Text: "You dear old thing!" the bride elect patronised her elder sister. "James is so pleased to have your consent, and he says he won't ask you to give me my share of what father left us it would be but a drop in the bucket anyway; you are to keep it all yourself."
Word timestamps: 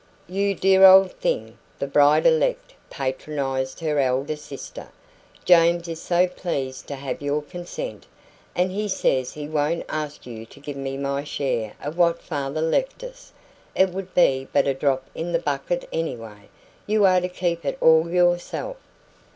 "You 0.27 0.55
dear 0.55 0.83
old 0.83 1.11
thing!" 1.11 1.59
the 1.77 1.85
bride 1.85 2.25
elect 2.25 2.73
patronised 2.89 3.81
her 3.81 3.99
elder 3.99 4.35
sister. 4.35 4.87
"James 5.45 5.87
is 5.87 6.01
so 6.01 6.25
pleased 6.27 6.87
to 6.87 6.95
have 6.95 7.21
your 7.21 7.43
consent, 7.43 8.07
and 8.55 8.71
he 8.71 8.87
says 8.87 9.33
he 9.33 9.47
won't 9.47 9.85
ask 9.87 10.25
you 10.25 10.47
to 10.47 10.59
give 10.59 10.75
me 10.75 10.97
my 10.97 11.23
share 11.23 11.73
of 11.83 11.99
what 11.99 12.19
father 12.19 12.61
left 12.63 13.03
us 13.03 13.31
it 13.75 13.89
would 13.91 14.15
be 14.15 14.47
but 14.51 14.65
a 14.65 14.73
drop 14.73 15.05
in 15.13 15.33
the 15.33 15.37
bucket 15.37 15.87
anyway; 15.93 16.49
you 16.87 17.05
are 17.05 17.21
to 17.21 17.29
keep 17.29 17.63
it 17.63 17.77
all 17.79 18.09
yourself." 18.09 18.77